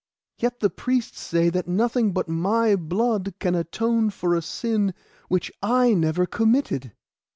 Yet 0.39 0.61
the 0.61 0.71
priests 0.71 1.19
say 1.21 1.51
that 1.51 1.67
nothing 1.67 2.11
but 2.11 2.27
my 2.27 2.75
blood 2.75 3.35
can 3.37 3.53
atone 3.53 4.09
for 4.09 4.33
a 4.33 4.41
sin 4.41 4.95
which 5.27 5.51
I 5.61 5.93
never 5.93 6.25
committed. 6.25 6.93